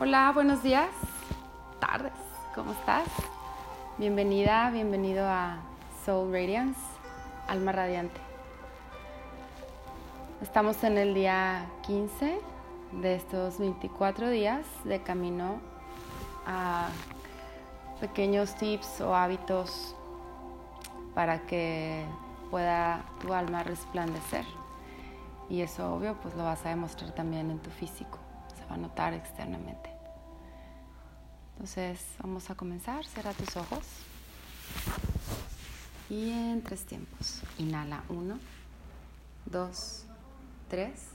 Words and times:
Hola, 0.00 0.30
buenos 0.32 0.62
días, 0.62 0.90
tardes, 1.80 2.12
¿cómo 2.54 2.70
estás? 2.70 3.08
Bienvenida, 3.98 4.70
bienvenido 4.70 5.26
a 5.26 5.56
Soul 6.04 6.32
Radiance, 6.32 6.78
Alma 7.48 7.72
Radiante. 7.72 8.20
Estamos 10.40 10.84
en 10.84 10.98
el 10.98 11.14
día 11.14 11.66
15 11.84 12.38
de 12.92 13.14
estos 13.16 13.58
24 13.58 14.30
días 14.30 14.64
de 14.84 15.02
camino 15.02 15.58
a 16.46 16.90
pequeños 18.00 18.54
tips 18.54 19.00
o 19.00 19.16
hábitos 19.16 19.96
para 21.12 21.40
que 21.40 22.04
pueda 22.52 23.04
tu 23.20 23.34
alma 23.34 23.64
resplandecer. 23.64 24.44
Y 25.50 25.62
eso 25.62 25.92
obvio 25.92 26.14
pues 26.22 26.36
lo 26.36 26.44
vas 26.44 26.64
a 26.64 26.68
demostrar 26.68 27.10
también 27.16 27.50
en 27.50 27.58
tu 27.58 27.70
físico, 27.70 28.18
va 28.68 28.74
a 28.74 28.78
notar 28.78 29.14
externamente. 29.14 29.90
Entonces 31.52 32.00
vamos 32.20 32.50
a 32.50 32.54
comenzar, 32.54 33.04
cierra 33.04 33.32
tus 33.32 33.56
ojos. 33.56 33.84
Y 36.08 36.30
en 36.30 36.62
tres 36.62 36.86
tiempos. 36.86 37.42
Inhala 37.58 38.04
uno, 38.08 38.38
dos, 39.44 40.04
tres. 40.68 41.08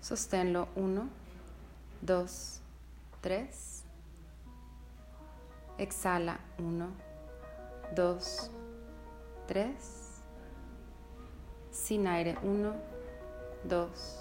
Sosténlo 0.00 0.68
uno, 0.74 1.08
dos, 2.02 2.60
tres. 3.20 3.84
Exhala 5.78 6.40
uno, 6.58 6.88
dos, 7.94 8.50
tres. 9.46 10.20
Sin 11.70 12.06
aire 12.08 12.36
uno, 12.42 12.74
dos, 13.64 14.18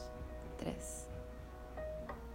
tres. 0.60 1.09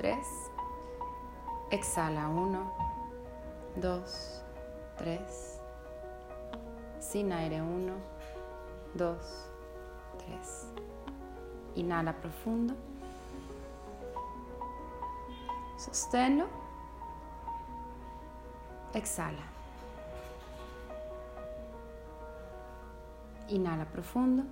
tres. 0.00 0.50
Exhala 1.70 2.26
uno, 2.28 2.72
dos, 3.76 4.42
tres. 4.96 5.60
Sin 6.98 7.30
aire 7.32 7.60
uno, 7.60 7.96
dos, 8.94 9.46
tres. 10.16 10.72
Inhala 11.74 12.14
profundo. 12.14 12.74
Sosténlo. 15.76 16.46
Exhala. 18.94 19.44
Inhala 23.48 23.84
profundo. 23.84 24.44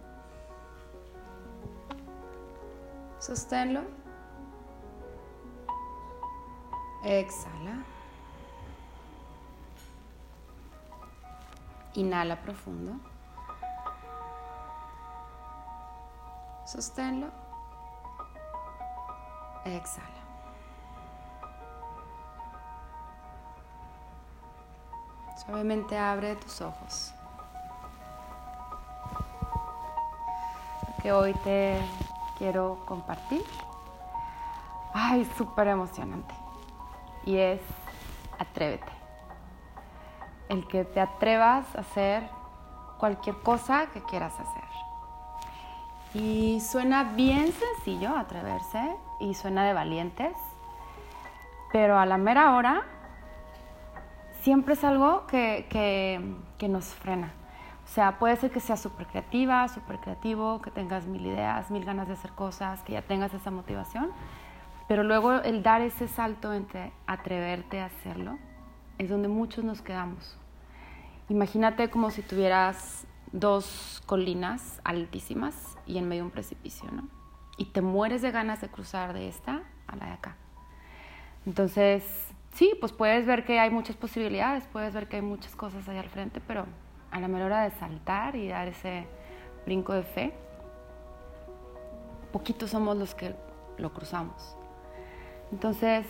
Sosténlo. 3.19 4.08
Exhala. 7.03 7.85
Inhala 11.95 12.37
profundo. 12.37 13.01
Sosténlo. 16.67 17.29
Exhala. 19.65 20.19
Suavemente 25.37 25.97
abre 25.97 26.37
tus 26.37 26.61
ojos. 26.61 27.15
Que 31.01 31.13
hoy 31.13 31.33
te 31.45 31.81
quiero 32.37 32.85
compartir. 32.87 33.45
Ay, 34.93 35.25
súper 35.37 35.69
emocionante. 35.69 36.48
Y 37.29 37.37
es 37.37 37.61
atrévete. 38.39 38.91
El 40.49 40.67
que 40.67 40.87
te 40.87 40.99
atrevas 40.99 41.67
a 41.77 41.81
hacer 41.81 42.23
cualquier 42.99 43.37
cosa 43.43 43.89
que 43.93 44.01
quieras 44.01 44.33
hacer. 44.33 44.65
Y 46.15 46.61
suena 46.61 47.05
bien 47.05 47.53
sencillo 47.53 48.17
atreverse 48.17 48.97
y 49.21 49.35
suena 49.35 49.67
de 49.67 49.75
valientes, 49.75 50.35
pero 51.71 51.99
a 51.99 52.07
la 52.07 52.17
mera 52.17 52.57
hora 52.57 52.83
siempre 54.41 54.73
es 54.73 54.85
algo 54.85 55.27
que, 55.27 55.67
que, 55.69 56.69
nos 56.69 56.87
frena. 56.87 57.35
O 57.85 57.89
sea, 57.91 58.19
puede 58.19 58.37
ser 58.37 58.51
que 58.51 58.61
seas 58.61 58.81
súper 58.81 59.07
creativa, 59.07 59.69
súper 59.69 59.99
creativo, 59.99 60.63
que 60.63 60.71
tengas 60.71 61.05
mil 61.05 61.27
ideas, 61.27 61.71
mil 61.71 61.85
ganas 61.85 62.09
de 62.09 62.15
hacer 62.15 62.33
cosas, 62.33 62.81
que 62.85 62.95
ya 62.95 63.03
tengas 63.03 63.35
esa 63.35 63.51
motivación, 63.51 64.11
pero 64.89 65.05
luego 65.05 65.35
el 65.35 65.63
dar 65.63 65.83
ese 65.83 66.09
salto 66.09 66.53
entre 66.55 66.93
atreverte 67.07 67.81
a 67.81 67.85
hacerlo 67.85 68.39
es 68.97 69.11
donde 69.11 69.29
muchos 69.29 69.63
nos 69.63 69.83
quedamos. 69.83 70.39
Imagínate 71.29 71.91
como 71.91 72.11
si 72.11 72.23
tuvieras 72.23 73.07
dos 73.33 74.03
colinas 74.07 74.81
altísimas 74.85 75.77
y 75.87 75.99
en 75.99 76.09
medio 76.09 76.25
un 76.25 76.31
precipicio, 76.31 76.91
¿no? 76.91 77.07
Y 77.59 77.67
te 77.67 77.83
mueres 77.83 78.23
de 78.23 78.31
ganas 78.31 78.63
de 78.63 78.69
cruzar 78.69 79.13
de 79.13 79.29
esta 79.29 79.63
a 79.87 79.97
la 79.97 80.07
de 80.07 80.13
acá. 80.13 80.37
Entonces, 81.45 82.05
sí, 82.53 82.73
pues 82.81 82.93
puedes 82.93 83.27
ver 83.27 83.45
que 83.45 83.61
hay 83.61 83.71
muchas 83.71 83.97
posibilidades, 83.97 84.67
puedes 84.73 84.95
ver 84.95 85.09
que 85.09 85.17
hay 85.17 85.23
muchas 85.23 85.55
cosas 85.55 85.87
ahí 85.89 85.99
al 85.99 86.09
frente, 86.09 86.41
pero 86.41 86.65
a 87.11 87.21
la 87.21 87.29
mejor 87.29 87.47
hora 87.47 87.63
de 87.63 87.71
saltar 87.73 88.37
y 88.37 88.49
dar 88.49 88.69
ese 88.69 89.07
brinco 89.67 89.93
de 89.93 90.03
fe, 90.03 90.35
poquitos 92.33 92.71
somos 92.71 92.97
los 92.97 93.15
que 93.15 93.35
lo 93.77 93.93
cruzamos. 93.93 94.58
Entonces, 95.53 96.07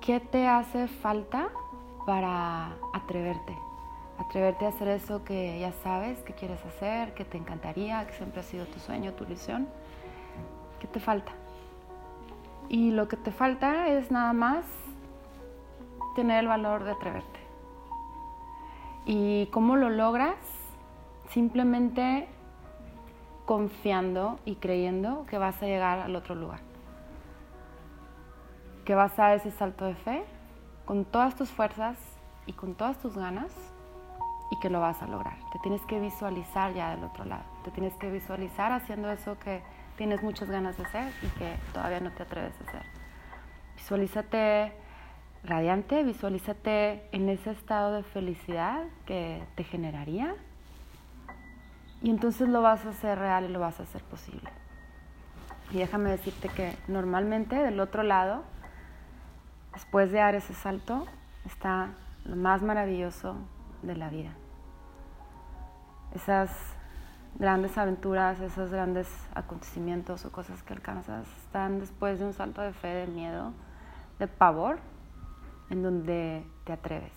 ¿qué 0.00 0.20
te 0.20 0.48
hace 0.48 0.88
falta 0.88 1.48
para 2.04 2.76
atreverte? 2.92 3.56
Atreverte 4.18 4.66
a 4.66 4.68
hacer 4.68 4.88
eso 4.88 5.24
que 5.24 5.60
ya 5.60 5.72
sabes 5.72 6.18
que 6.20 6.32
quieres 6.32 6.64
hacer, 6.64 7.14
que 7.14 7.24
te 7.24 7.38
encantaría, 7.38 8.06
que 8.06 8.12
siempre 8.14 8.40
ha 8.40 8.42
sido 8.42 8.66
tu 8.66 8.80
sueño, 8.80 9.12
tu 9.12 9.24
ilusión. 9.24 9.68
¿Qué 10.80 10.86
te 10.86 11.00
falta? 11.00 11.32
Y 12.68 12.90
lo 12.90 13.06
que 13.06 13.16
te 13.16 13.30
falta 13.30 13.88
es 13.88 14.10
nada 14.10 14.32
más 14.32 14.64
tener 16.16 16.40
el 16.40 16.48
valor 16.48 16.82
de 16.82 16.92
atreverte. 16.92 17.40
¿Y 19.04 19.46
cómo 19.46 19.76
lo 19.76 19.90
logras? 19.90 20.36
Simplemente 21.30 22.26
confiando 23.44 24.40
y 24.44 24.56
creyendo 24.56 25.24
que 25.30 25.38
vas 25.38 25.62
a 25.62 25.66
llegar 25.66 26.00
al 26.00 26.16
otro 26.16 26.34
lugar. 26.34 26.60
Que 28.86 28.94
vas 28.94 29.18
a 29.18 29.24
dar 29.24 29.36
ese 29.36 29.50
salto 29.50 29.84
de 29.84 29.94
fe 29.94 30.24
con 30.86 31.04
todas 31.04 31.34
tus 31.34 31.50
fuerzas 31.50 31.98
y 32.46 32.52
con 32.52 32.74
todas 32.74 32.98
tus 32.98 33.16
ganas 33.16 33.52
y 34.50 34.58
que 34.60 34.70
lo 34.70 34.80
vas 34.80 35.02
a 35.02 35.06
lograr. 35.06 35.36
Te 35.52 35.58
tienes 35.58 35.82
que 35.82 36.00
visualizar 36.00 36.72
ya 36.72 36.94
del 36.94 37.04
otro 37.04 37.24
lado. 37.24 37.44
Te 37.64 37.70
tienes 37.72 37.94
que 37.94 38.10
visualizar 38.10 38.72
haciendo 38.72 39.10
eso 39.10 39.38
que 39.38 39.62
tienes 39.96 40.22
muchas 40.22 40.48
ganas 40.48 40.76
de 40.76 40.84
hacer 40.84 41.12
y 41.22 41.26
que 41.38 41.56
todavía 41.72 42.00
no 42.00 42.10
te 42.12 42.22
atreves 42.22 42.54
a 42.60 42.68
hacer. 42.68 42.82
Visualízate 43.76 44.72
radiante, 45.44 46.02
visualízate 46.02 47.08
en 47.12 47.28
ese 47.28 47.50
estado 47.50 47.92
de 47.92 48.02
felicidad 48.02 48.84
que 49.04 49.42
te 49.54 49.64
generaría 49.64 50.34
y 52.02 52.10
entonces 52.10 52.48
lo 52.48 52.62
vas 52.62 52.84
a 52.84 52.90
hacer 52.90 53.18
real 53.18 53.44
y 53.44 53.48
lo 53.48 53.60
vas 53.60 53.80
a 53.80 53.84
hacer 53.84 54.02
posible. 54.02 54.50
Y 55.70 55.78
déjame 55.78 56.10
decirte 56.10 56.48
que 56.48 56.76
normalmente 56.88 57.56
del 57.56 57.80
otro 57.80 58.02
lado, 58.02 58.44
después 59.76 60.10
de 60.10 60.18
dar 60.18 60.34
ese 60.34 60.54
salto, 60.54 61.06
está 61.44 61.90
lo 62.24 62.34
más 62.34 62.62
maravilloso 62.62 63.36
de 63.82 63.94
la 63.94 64.08
vida. 64.08 64.30
Esas 66.14 66.50
grandes 67.34 67.76
aventuras, 67.76 68.40
esos 68.40 68.70
grandes 68.70 69.06
acontecimientos 69.34 70.24
o 70.24 70.32
cosas 70.32 70.62
que 70.62 70.72
alcanzas 70.72 71.26
están 71.44 71.78
después 71.78 72.18
de 72.18 72.24
un 72.24 72.32
salto 72.32 72.62
de 72.62 72.72
fe, 72.72 72.88
de 72.88 73.06
miedo, 73.06 73.52
de 74.18 74.26
pavor, 74.26 74.78
en 75.68 75.82
donde 75.82 76.42
te 76.64 76.72
atreves. 76.72 77.12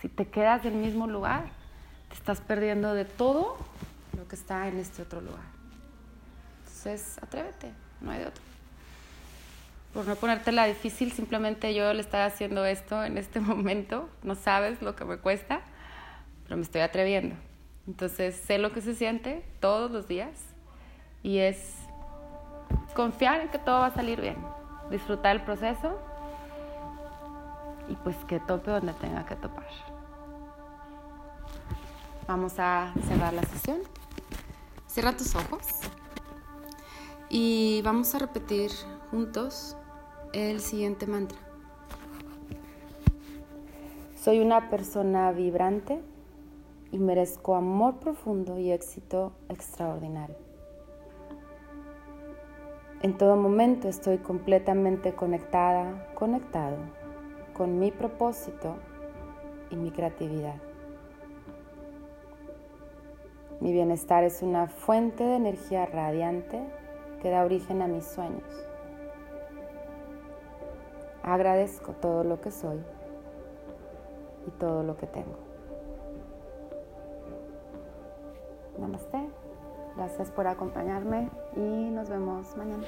Si 0.00 0.08
te 0.08 0.28
quedas 0.28 0.64
en 0.64 0.74
el 0.74 0.78
mismo 0.78 1.08
lugar, 1.08 1.46
te 2.08 2.14
estás 2.14 2.40
perdiendo 2.40 2.94
de 2.94 3.04
todo 3.04 3.56
lo 4.16 4.28
que 4.28 4.36
está 4.36 4.68
en 4.68 4.78
este 4.78 5.02
otro 5.02 5.20
lugar. 5.20 5.42
Entonces, 6.60 7.18
atrévete, 7.20 7.72
no 8.00 8.12
hay 8.12 8.20
de 8.20 8.26
otro. 8.28 8.42
Por 9.92 10.06
no 10.06 10.14
ponértela 10.16 10.66
difícil, 10.66 11.12
simplemente 11.12 11.74
yo 11.74 11.92
le 11.92 12.00
estoy 12.00 12.20
haciendo 12.20 12.64
esto 12.64 13.04
en 13.04 13.18
este 13.18 13.40
momento, 13.40 14.08
no 14.22 14.34
sabes 14.34 14.82
lo 14.82 14.94
que 14.94 15.04
me 15.04 15.18
cuesta, 15.18 15.60
pero 16.44 16.56
me 16.56 16.62
estoy 16.62 16.82
atreviendo. 16.82 17.36
Entonces 17.86 18.36
sé 18.36 18.58
lo 18.58 18.72
que 18.72 18.80
se 18.80 18.94
siente 18.94 19.44
todos 19.58 19.90
los 19.90 20.06
días 20.06 20.38
y 21.22 21.38
es 21.38 21.74
confiar 22.94 23.40
en 23.40 23.48
que 23.48 23.58
todo 23.58 23.80
va 23.80 23.86
a 23.86 23.94
salir 23.94 24.20
bien, 24.20 24.36
disfrutar 24.90 25.36
el 25.36 25.42
proceso 25.42 25.98
y 27.88 27.96
pues 27.96 28.16
que 28.28 28.38
tope 28.40 28.70
donde 28.70 28.92
tenga 28.94 29.26
que 29.26 29.34
topar. 29.36 29.66
Vamos 32.28 32.54
a 32.58 32.92
cerrar 33.08 33.32
la 33.32 33.42
sesión. 33.42 33.80
Cierra 34.86 35.16
tus 35.16 35.34
ojos 35.34 35.62
y 37.28 37.80
vamos 37.82 38.14
a 38.14 38.18
repetir 38.18 38.70
juntos 39.10 39.76
el 40.32 40.60
siguiente 40.60 41.06
mantra. 41.06 41.38
Soy 44.16 44.38
una 44.38 44.70
persona 44.70 45.32
vibrante 45.32 46.00
y 46.92 46.98
merezco 46.98 47.56
amor 47.56 47.98
profundo 47.98 48.58
y 48.58 48.70
éxito 48.70 49.32
extraordinario. 49.48 50.36
En 53.02 53.16
todo 53.16 53.36
momento 53.36 53.88
estoy 53.88 54.18
completamente 54.18 55.14
conectada, 55.14 56.12
conectado 56.14 56.76
con 57.54 57.78
mi 57.78 57.90
propósito 57.90 58.76
y 59.70 59.76
mi 59.76 59.90
creatividad. 59.90 60.56
Mi 63.60 63.72
bienestar 63.72 64.22
es 64.22 64.42
una 64.42 64.68
fuente 64.68 65.24
de 65.24 65.36
energía 65.36 65.86
radiante 65.86 66.62
que 67.20 67.30
da 67.30 67.44
origen 67.44 67.82
a 67.82 67.88
mis 67.88 68.04
sueños. 68.04 68.69
Agradezco 71.22 71.92
todo 71.92 72.24
lo 72.24 72.40
que 72.40 72.50
soy 72.50 72.80
y 74.46 74.50
todo 74.52 74.82
lo 74.82 74.96
que 74.96 75.06
tengo. 75.06 75.36
Namaste. 78.78 79.28
Gracias 79.96 80.30
por 80.30 80.46
acompañarme 80.46 81.28
y 81.56 81.90
nos 81.90 82.08
vemos 82.08 82.56
mañana. 82.56 82.86